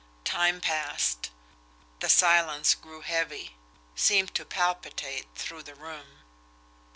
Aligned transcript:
Time 0.25 0.59
passed. 0.61 1.29
The 1.99 2.09
silence 2.09 2.73
grew 2.73 3.01
heavy 3.01 3.55
seemed 3.95 4.33
to 4.33 4.43
palpitate 4.45 5.27
through 5.35 5.61
the 5.61 5.75
room. 5.75 6.23